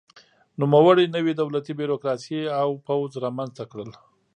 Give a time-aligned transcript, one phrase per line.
[0.61, 3.89] نوموړي نوې دولتي بیروکراسي او پوځ رامنځته کړل.